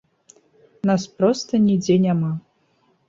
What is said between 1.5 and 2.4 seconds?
нідзе няма.